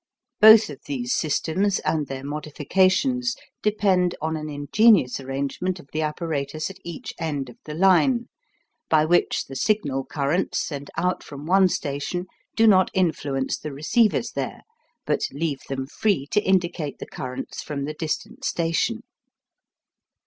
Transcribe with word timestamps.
Both 0.39 0.71
of 0.71 0.79
these 0.87 1.13
systems 1.13 1.77
and 1.81 2.07
their 2.07 2.23
modifications 2.23 3.35
depend 3.61 4.15
on 4.19 4.35
an 4.35 4.49
ingenious 4.49 5.19
arrangement 5.19 5.79
of 5.79 5.89
the 5.93 6.01
apparatus 6.01 6.71
at 6.71 6.79
each 6.83 7.13
end 7.19 7.49
of 7.49 7.57
the 7.65 7.75
line, 7.75 8.27
by 8.89 9.05
which 9.05 9.45
the 9.45 9.55
signal 9.55 10.03
currents 10.03 10.57
sent 10.59 10.89
out 10.97 11.21
from 11.23 11.45
one 11.45 11.67
station 11.69 12.25
do 12.55 12.65
not 12.65 12.89
influence 12.95 13.59
the 13.59 13.71
receivers 13.73 14.31
there, 14.31 14.63
but 15.05 15.21
leave 15.31 15.61
them 15.69 15.85
free 15.85 16.25
to 16.31 16.41
indicate 16.41 16.97
the 16.97 17.05
currents 17.05 17.61
from 17.61 17.85
the 17.85 17.93
distant 17.93 18.43
station. 18.43 19.03